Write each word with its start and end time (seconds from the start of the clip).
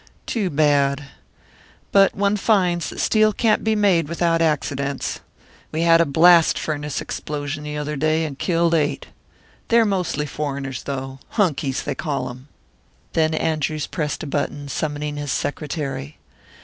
"Too 0.25 0.49
bad. 0.49 1.03
But 1.91 2.15
one 2.15 2.35
finds 2.35 2.89
that 2.89 2.99
steel 2.99 3.31
can't 3.31 3.63
be 3.63 3.75
made 3.75 4.07
without 4.09 4.41
accidents. 4.41 5.19
We 5.71 5.83
had 5.83 6.01
a 6.01 6.07
blast 6.07 6.57
furnace 6.57 7.01
explosion 7.01 7.63
the 7.65 7.77
other 7.77 7.95
day, 7.95 8.25
and 8.25 8.39
killed 8.39 8.73
eight. 8.73 9.09
They 9.67 9.77
are 9.77 9.85
mostly 9.85 10.25
foreigners, 10.25 10.81
though 10.85 11.19
'hunkies,' 11.33 11.83
they 11.83 11.93
call 11.93 12.29
them." 12.29 12.47
Then 13.13 13.35
Andrews 13.35 13.85
pressed 13.85 14.23
a 14.23 14.25
button, 14.25 14.69
summoning 14.69 15.17
his 15.17 15.31
secretary. 15.31 16.17